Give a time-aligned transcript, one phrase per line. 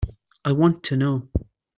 [0.43, 1.29] I want to know.